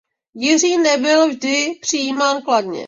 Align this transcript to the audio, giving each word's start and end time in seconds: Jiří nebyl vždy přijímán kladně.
Jiří 0.33 0.77
nebyl 0.77 1.29
vždy 1.29 1.75
přijímán 1.81 2.41
kladně. 2.41 2.79